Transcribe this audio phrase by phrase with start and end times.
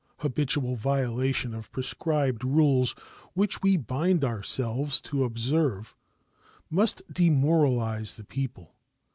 [0.17, 2.95] Habitual violation of prescribed rules,
[3.35, 5.95] which we bind ourselves to observe,
[6.71, 8.73] must demoralize the people.